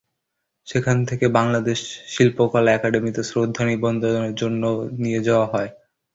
[0.67, 1.79] সেখান থেকে বাংলাদেশ
[2.07, 4.63] শিল্পকলা একাডেমীতে শ্রদ্ধা নিবেদনের জন্য
[4.99, 5.69] নিয়ে যাওয়া হয়।